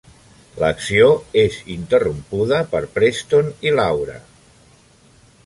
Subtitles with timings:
[0.61, 1.09] L'acció
[1.41, 4.19] és interrompuda per Preston i Laura.